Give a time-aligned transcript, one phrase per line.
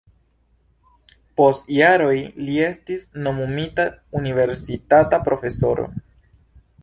[1.41, 2.15] Post jaroj
[2.47, 3.85] li estis nomumita
[4.21, 5.89] universitata profesoro.